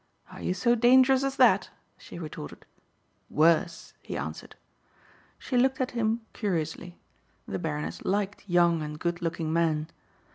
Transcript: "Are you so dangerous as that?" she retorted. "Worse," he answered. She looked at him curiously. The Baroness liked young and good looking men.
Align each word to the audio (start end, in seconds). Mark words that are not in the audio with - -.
"Are 0.31 0.41
you 0.41 0.55
so 0.55 0.73
dangerous 0.73 1.23
as 1.23 1.35
that?" 1.35 1.69
she 1.95 2.17
retorted. 2.17 2.65
"Worse," 3.29 3.93
he 4.01 4.17
answered. 4.17 4.55
She 5.37 5.57
looked 5.59 5.79
at 5.79 5.91
him 5.91 6.21
curiously. 6.33 6.97
The 7.47 7.59
Baroness 7.59 8.03
liked 8.03 8.49
young 8.49 8.81
and 8.81 8.97
good 8.97 9.21
looking 9.21 9.53
men. 9.53 9.89